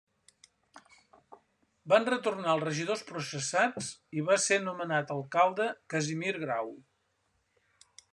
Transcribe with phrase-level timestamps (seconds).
[1.91, 3.89] Van retornar els regidors processats
[4.21, 6.73] i va ser nomenat alcalde Casimir Grau.